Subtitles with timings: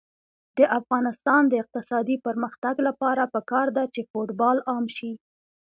[0.57, 5.11] د افغانستان د اقتصادي پرمختګ لپاره پکار ده چې فوټبال عام شي.